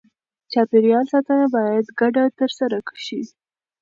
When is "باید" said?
1.55-1.85